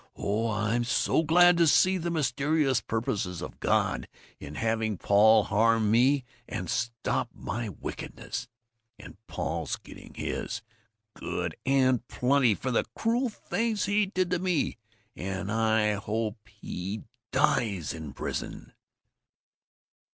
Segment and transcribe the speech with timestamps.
[0.15, 4.07] Oh, I'm so glad to see the mysterious purposes of God
[4.39, 8.47] in having Paul harm me and stop my wickedness
[8.97, 10.63] and Paul's getting his,
[11.13, 14.79] good and plenty, for the cruel things he did to me,
[15.15, 18.73] and I hope he dies in prison!"